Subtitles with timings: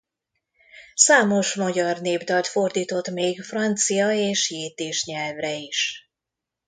[0.95, 6.09] Számos magyar népdalt fordított még francia és jiddis nyelvre is.